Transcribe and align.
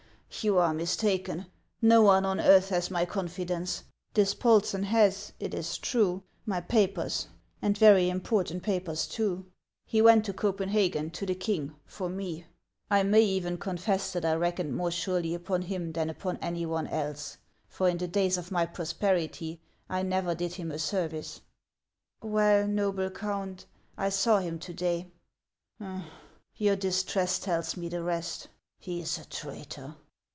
"You 0.41 0.57
are 0.59 0.73
mistaken. 0.73 1.47
No 1.83 2.01
one 2.01 2.23
on 2.25 2.39
earth 2.39 2.69
has 2.69 2.89
my 2.89 3.03
confidence. 3.05 3.83
Dis 4.15 4.33
polsen 4.33 4.83
has, 4.85 5.33
it 5.41 5.53
is 5.53 5.77
true, 5.77 6.23
my 6.47 6.61
papers, 6.61 7.27
and 7.61 7.77
very 7.77 8.09
important 8.09 8.63
papers 8.63 9.05
too. 9.07 9.45
He 9.85 10.01
went 10.01 10.23
to 10.25 10.33
Copenhagen, 10.33 11.11
to 11.11 11.25
the 11.27 11.35
king, 11.35 11.75
for 11.85 12.07
me. 12.09 12.45
1 12.87 13.11
may 13.11 13.21
even 13.21 13.57
confess 13.57 14.13
that 14.13 14.23
I 14.25 14.33
reckoned 14.35 14.73
more 14.75 14.89
surely 14.89 15.35
upon 15.35 15.63
him 15.63 15.91
than 15.91 16.09
upon 16.09 16.37
any 16.41 16.65
one 16.65 16.87
else, 16.87 17.37
for 17.67 17.87
in 17.89 17.97
the 17.97 18.07
days 18.07 18.37
of 18.37 18.51
my 18.51 18.65
prosperity 18.65 19.59
I 19.89 20.01
never 20.01 20.33
did 20.33 20.53
him 20.53 20.71
a 20.71 20.79
service."" 20.79 21.41
Well, 22.21 22.67
noble 22.67 23.09
Count, 23.11 23.65
I 23.97 24.07
saw 24.09 24.39
him 24.39 24.57
to 24.59 24.73
day 24.73 25.11
—"'•'Your 26.55 26.77
distress 26.77 27.37
tells 27.37 27.75
me 27.77 27.89
the 27.89 28.01
rest; 28.01 28.47
he 28.79 29.01
is 29.01 29.17
a 29.19 29.25
traitor." 29.25 29.97